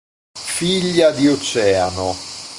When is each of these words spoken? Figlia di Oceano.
Figlia 0.39 1.11
di 1.11 1.27
Oceano. 1.27 2.15